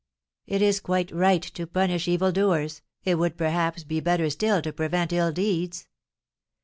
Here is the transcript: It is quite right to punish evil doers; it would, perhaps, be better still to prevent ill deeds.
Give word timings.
It 0.47 0.63
is 0.63 0.79
quite 0.79 1.11
right 1.11 1.43
to 1.43 1.67
punish 1.67 2.07
evil 2.07 2.31
doers; 2.31 2.81
it 3.03 3.19
would, 3.19 3.37
perhaps, 3.37 3.83
be 3.83 3.99
better 3.99 4.31
still 4.31 4.59
to 4.63 4.73
prevent 4.73 5.13
ill 5.13 5.31
deeds. 5.31 5.85